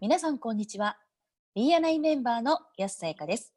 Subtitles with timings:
[0.00, 0.96] 皆さんこんにちは。
[1.54, 3.52] BNI メンバーの安さやかです。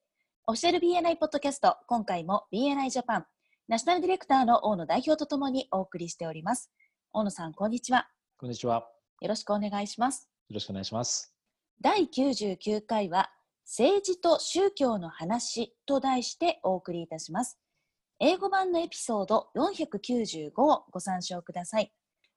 [0.45, 3.25] オフィシャル BNI ポッドキャスト今回も BNI ジャパン
[3.69, 6.69] ナショナルディレクターの大野代表とともにお送りしております。
[7.13, 8.09] 大野さんこんにちは。
[8.37, 8.85] こんにちは。
[9.21, 10.29] よろしくお願いします。
[10.49, 11.33] よろしくお願いします。
[11.79, 13.31] 第99回は
[13.63, 17.57] 政治と宗教の話と題してお送りいたします。
[18.19, 21.93] 英語版のエピソード495をご参照ください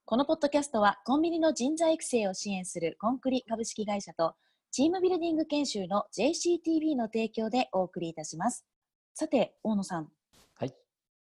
[0.09, 4.35] このポッドキャストはコンビニの人材育成を支援するコンクリ株式会社と
[4.71, 8.65] チームビルディング研修の JCTV の提供でお送りいたします。
[9.13, 10.07] さて、大野さん。
[10.55, 10.73] はい。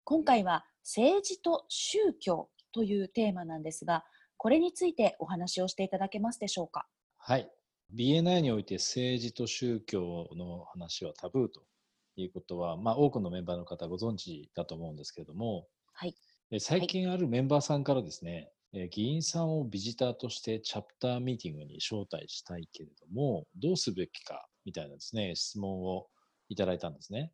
[0.02, 4.04] 今回は政治と宗教というテーマなんですが、
[4.36, 6.88] これについてお話をしていただけますでしょうか？
[7.16, 7.48] はい。
[7.94, 11.62] BNI において政治と宗教の話はタブーと
[12.16, 16.16] いうことは、まあ、多くのメンバーの方ご存知だと思うんですけれども、はい、
[16.58, 18.50] 最近あるメンバーさんからですね、え
[18.90, 26.08] 議員さんをビジターとしてチャプターミーティングに招待したいけれども、どうすべきかみたいなですね、質問を
[26.48, 27.32] いただいたんですね。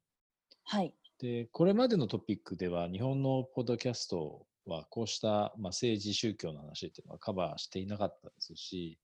[0.65, 0.95] はい。
[1.19, 8.99] で、これまでのトピックでは、日本のポッドキャストはこうした、まあ、政治宗教の話っていうのはカバーしていなかったですし、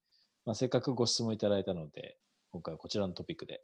[0.45, 2.19] まあ、せっかくご質問いただいたので、
[2.53, 3.63] 今回はこちらのトピックで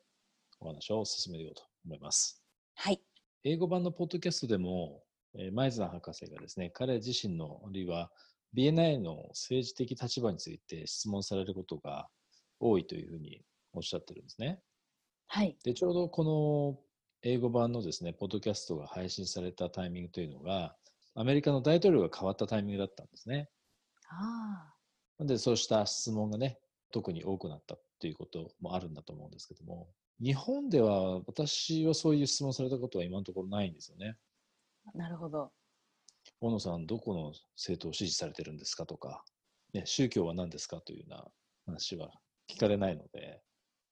[0.60, 2.42] お話を進めようと思います。
[2.74, 3.00] はい。
[3.44, 5.02] 英語版のポッドキャストでも、
[5.34, 8.10] えー、前津博士がですね、彼自身の、あるいは
[8.56, 12.08] BNI の政治的立場について質問されることが
[12.60, 14.60] 多いというふうにおっしゃってるんですね。
[15.28, 15.56] はい。
[15.64, 16.78] で、ちょうどこの
[17.22, 20.76] 英語版のですね、ポッドキャストが配信されたタイミングというのが、
[21.14, 23.48] アメリカの大統領が変わったタイミングだったんですね。
[24.08, 24.74] あ
[25.20, 25.24] あ。
[25.24, 26.58] で、そうした質問がね、
[26.90, 29.88] 特に多くなったということもあるんだと思うんですけども、
[30.22, 34.16] 日本では私はそういう質問されたことは今のところないんですよね。
[34.94, 35.52] なるほど。
[36.44, 39.22] 大野さん、どこの政党を支持されてるんですかとか、
[39.74, 41.24] ね、宗教は何ですかというような
[41.66, 42.10] 話は
[42.50, 43.40] 聞かれないので、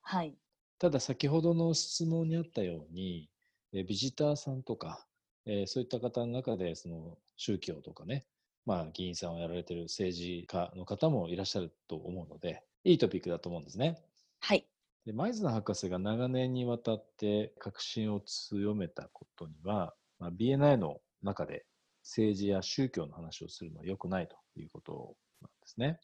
[0.03, 0.34] はい、
[0.81, 3.31] ただ先ほどの質問にあったように、
[3.72, 5.06] えビジターさんとか、
[5.47, 8.27] えー、そういった方の中でその宗教とかね、
[8.66, 14.03] まあ、議員さんをやられてる政治家の方もいらっしゃると思うので、いいトピックだと思うんですね。
[14.41, 14.66] はい。
[15.06, 21.65] で前津博士が長年にわたって確信を強めたことには、まあ、BNI の中で
[22.10, 26.00] 政治や宗教の話をするのは良くないということなんですね。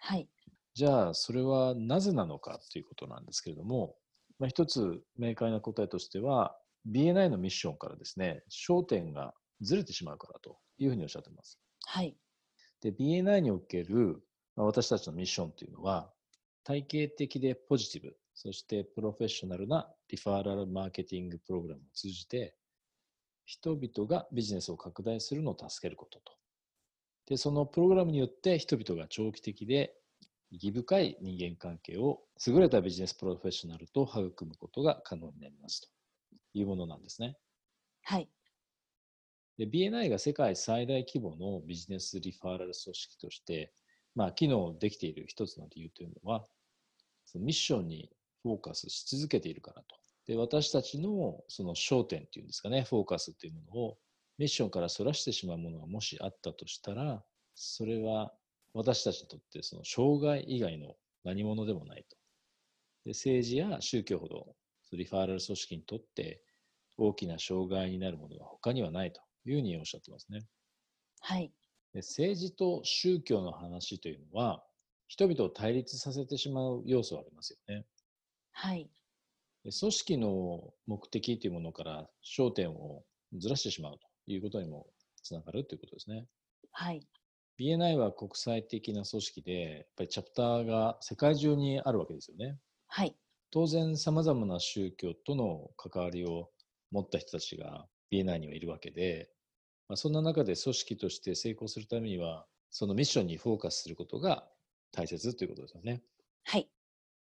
[0.00, 0.28] はい。
[0.74, 3.96] じゃあ、それはなぜなのかということなんですけれども、
[4.38, 6.56] まあ、一つ明快な答えとしては、
[6.88, 11.58] BNI のミッションからですね、焦点がずれてしまうからというふうにおっしゃっています。
[11.86, 12.16] はい。
[12.80, 14.22] で、BNI における、
[14.54, 16.12] まあ、私たちのミッションというのは、
[16.62, 22.54] 体系的でポジティブ、そしてプロフェッショナルなリファーラルマーケティングプログラムを通じて、
[23.52, 26.32] 人々がビジネスを拡大するのを助けることと。
[27.26, 29.94] で、そのプログラムによって人々が長期的で
[30.50, 35.88] 意義深い人間関係を優れたビジネスプロフェッショナルと育むことが可能になりますと
[36.54, 37.36] いうものなんですね。
[38.04, 38.28] はい。
[39.58, 43.70] で BNI が世界最大規模のビジネスリファーラル組織として、
[44.14, 46.46] まあ、機能できている一つの理由というのは、
[47.26, 48.08] そのミッションに
[48.42, 53.98] フォーカスし続けているからとで、私たちのその焦点っていうんですかね、フォーカスっていうものを
[54.38, 57.24] ミッションからそらしてしまうものがもしあったとしたら、
[57.54, 58.32] それは
[58.72, 60.94] 私たちにとってその障害以外の
[61.24, 62.16] 何者でもないと。
[63.04, 64.56] で政治や宗教ほど
[64.92, 66.42] リファーラル組織にとって
[66.96, 70.46] 大きな障害になるものは他にはないというふうにおっしゃってますね。
[71.20, 71.52] はい。
[71.92, 74.64] で政治と宗教の話というのは
[75.08, 77.86] 人々を対立させてしまう要素はありますよね。
[78.52, 78.90] はい。
[79.70, 83.04] 組織の目的というものから焦点を
[83.38, 84.86] ずらしてしまうということにも
[85.22, 86.26] つながるということですね。
[86.72, 87.06] はい。
[87.60, 92.58] BNI は国際的な組織で、やっぱりチャプターが世界中にあるわけですよね。
[92.88, 93.14] はい。
[93.50, 96.50] 当然、様々な宗教との関わりを
[96.90, 99.30] 持った人たちが BNI にはいるわけで、
[99.88, 104.48] まあ、そんな中で組織として成功するためには、そのミッションにフォーカスすることが
[104.90, 106.02] 大切ということですよね。
[106.44, 106.68] はい。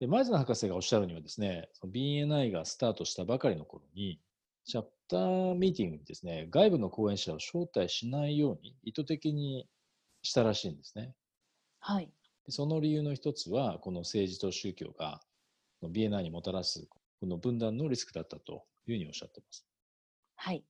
[0.01, 4.21] で、前津博士がおっしゃるにはですね、BNI がスタートしたばかりの頃に、
[4.65, 9.67] チャプターミーティングにですね、外部の講演者を招待しないように意図的に
[10.23, 11.15] したらしいんですね。
[11.81, 12.11] はい。
[12.49, 15.21] その理由の一つは、この政治と宗教が
[15.83, 16.87] BNI にもたらす
[17.21, 19.67] この分断のリスクだったというふうにおっしゃっています。
[20.37, 20.65] はい。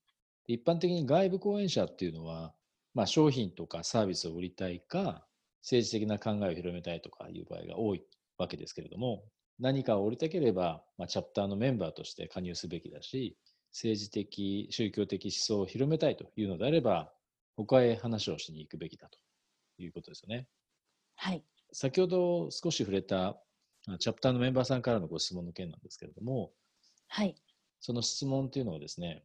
[0.47, 2.55] 一般的に外部講演者っていうのは、
[2.95, 5.27] まあ、商品とかサービスを売りたいか、
[5.63, 8.03] 政治的な考えを広めたいとかいう場合が多い
[8.39, 9.25] わけですけれども、
[9.59, 13.37] 何かを降りたければ、まあ、チャプターのメンバーとして加入すべきだし、
[13.73, 17.13] 政治的、宗教的思想を広めたいというのであれば、
[17.57, 19.19] 他へ話をしに行くべきだと
[19.79, 20.47] いうことですよね。
[21.17, 21.43] はい。
[21.73, 23.37] 先ほど少し触れた
[23.99, 26.53] チャプターのメンバーさんからのご質問の件なんですけれども、
[27.09, 27.35] はい。
[27.81, 29.25] その質問というのはですね、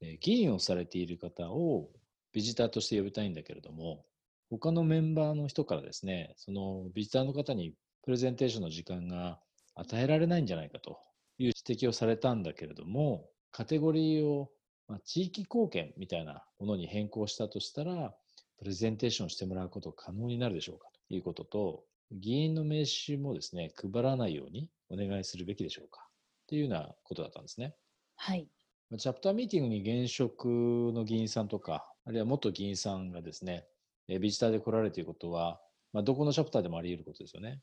[0.00, 1.90] えー議員をされている方を
[2.32, 4.04] ビジターとして呼びたいんだけれども、
[4.50, 9.38] 他のメンバーの人からですね、そのビジターの方にプレゼンテーションの時間が
[9.74, 10.98] 与えられないんじゃないかと
[11.38, 14.50] いう指摘をされたんだけれども、カテゴリーを、
[14.88, 18.14] まあ、地域貢献みたいなものに変更したとしたら、
[18.58, 27.74] プレゼンテーションしてもらうこと可能になるでしょうかということと、議員の名刺もですね、配らないようにお願いするべきでしょうかっていうようなことだったんですね。
[28.16, 28.48] はい。
[28.90, 33.64] まあチャプターミーティングに現職の議員さんとか、あるいは元議員さんがですね、
[34.08, 35.60] えービジターで来られるということは、
[35.92, 37.60] まあ、どこのチャプターでもあり得ることですよね。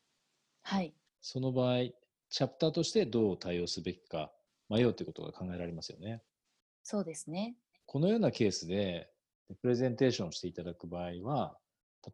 [0.68, 0.96] はい。
[1.22, 1.78] その場合、
[2.30, 4.34] チャプターとしてどう対応すべきか
[4.68, 6.24] 迷うということが考えられますよね。
[6.84, 7.56] そうですね。
[7.86, 9.10] このようなケースで、
[9.62, 11.58] プレゼンテーションをしていただく場合は、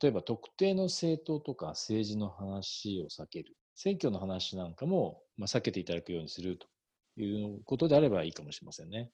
[0.02, 3.58] 例えば特定の政党とか政治の話を避ける。
[3.76, 6.68] 選挙の話なんかも、まあ、避けていただくようにすると
[7.22, 7.26] い
[7.58, 9.12] うことであればいいかもしれませんね。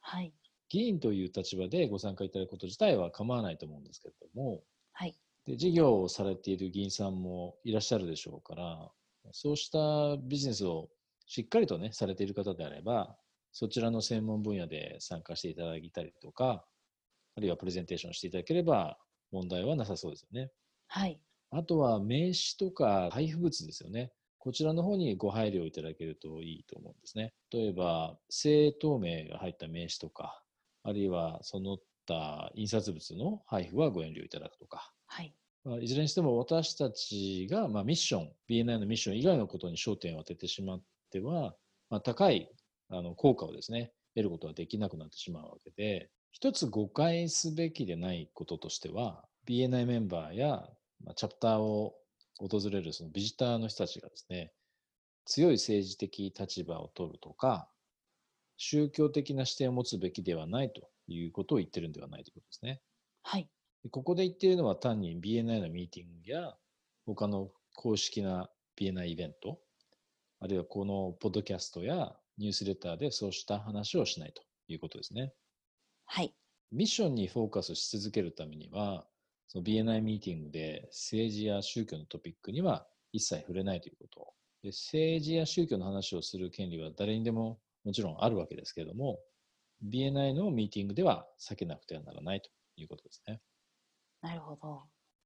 [0.00, 0.34] はい。
[0.68, 4.62] 議員という立場でご参加いただくこと自体は構わないと思うんですけれども、
[4.92, 5.16] はい。
[5.46, 8.90] で事業をされている議員さんもいらっしゃるでしょうから、
[9.32, 10.90] そうしたビジネスを
[11.26, 13.16] しっかりとね、されている方であれば、
[13.52, 16.66] そちらの専門分野で参加していただいたりとか、
[17.36, 18.98] あるいはプレゼンテーションしていただければ
[19.30, 20.50] 問題はなさそうですよね。
[20.88, 21.20] はい。
[21.50, 24.12] あとは名刺とか配布物ですよね。
[24.38, 27.34] こちらの方にご配慮いただけるといいと思うんですね。
[27.50, 30.42] 例えば、政党名が入った名刺とか、
[30.82, 35.34] あるいはその他印刷物の配布はご遠慮いただくとか、はい。
[35.64, 41.56] まあいずれにしても私たちが、まあ、ミッション、BNI のミッション以外のことに焦点を当ててしまっては、
[41.90, 42.50] まあ、高い
[42.88, 50.68] あの効果をですね、得ることはできなくなってしまうわけで、一つ誤解すべきでないこととしては、BNI メンバーや、
[51.04, 51.94] まあ、チャプターを
[52.38, 54.52] 訪れるそのビジターの人たちがですね、
[55.24, 57.68] 強い政治的立場を取るとか、
[58.56, 62.80] 宗教的な視点を持つべきではないということを言ってるんではないということですね。
[63.22, 63.48] はい。
[63.86, 66.56] でここで言っているのは単に BNI のミーティングや
[67.06, 69.60] 他の公式な BNI イベント、
[70.40, 75.32] あるいはこのポッドキャストやニュースレターでそうした話をしないということですね。
[76.04, 76.34] はい。
[76.72, 79.06] ミッションにフォーカスし続けるためには、
[79.46, 84.34] その BNI ミーティングで政治や宗教のトピックには一切触れないということ。
[84.64, 89.20] で政治や宗教の話をする権利は誰にでももちろんあるわけですけれども、
[89.88, 93.40] BNI のミーティングでは避けなくてはならないということですね。
[94.22, 94.82] なるほど。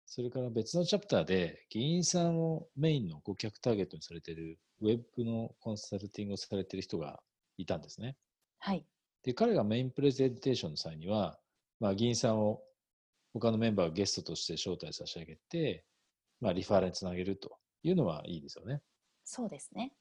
[0.06, 7.20] それから別のチャプターで議員さんをメインの顧客ターゲットにされているウェブのコンサルティングをされている人が
[7.56, 8.16] いたんですね。
[8.58, 8.84] はい。
[9.22, 11.38] で、彼がメインプレゼンテーションの際には、
[11.78, 12.60] まあ、議員さんを
[13.32, 15.84] 他のメンバーがゲストとして招待差し上げて、
[16.40, 18.82] まあ、リファーラルにつなげるというのはいいですよね。
[19.24, 19.92] そうですね。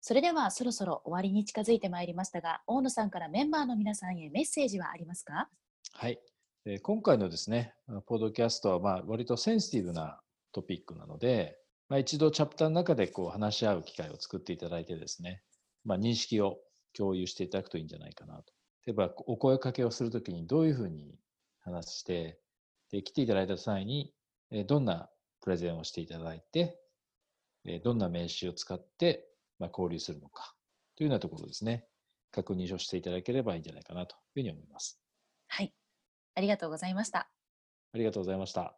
[0.00, 5.50] それではそろそろ終わりに近づいてまいりましたが、大野さんからメンバーの皆さんへメッセージはありますか？
[5.92, 6.18] はい。
[6.64, 7.74] え今回のですね、
[8.06, 10.20] ポッドキャストはまあ割とセンシティブな
[10.52, 15.42] トピックなので、まあ、一度チャプターの中でこう話し合う機会を作っていただいてですね、
[15.84, 16.58] まあ、認識を
[16.96, 18.52] 共有していただくといいんじゃないかなと。
[18.86, 21.18] 例えばお声かけをするときにどういうふうに
[21.62, 22.38] 話して、
[22.92, 24.14] で来ていただいた際に、
[24.52, 26.78] えどんなプレゼンをしていただいて、
[27.64, 29.28] えどんな名詞を使って、
[29.58, 30.54] まあ、交流するのか
[30.96, 31.86] というようなところですね、
[32.30, 35.00] 確認をしていただければいいんじゃないかなというふうに思います。
[35.48, 35.72] はい。
[36.34, 37.28] ありがとうございました。
[37.94, 38.74] ありがとうございました。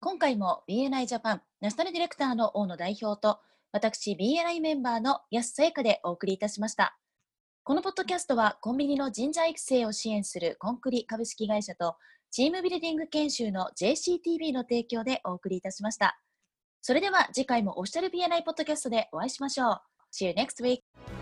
[0.00, 3.38] 今回も BNI ジャパンナショナルディレクターの大野代表と
[3.72, 6.98] 私 BNI メンバーの安さやかでお送りいたしました。
[7.62, 11.96] このポッドキャストはコンビニの人材育成を支援するコンクリ株式会社と
[12.30, 16.20] チームビルディング研修の JCTV の提供でお送りいたしました。
[16.82, 19.80] それでは次回もオフィシャル BNI ポッドキャストでお会いしましょう。
[20.12, 21.13] See you next week!